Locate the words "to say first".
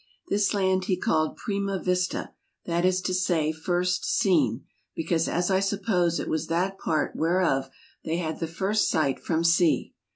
3.01-4.03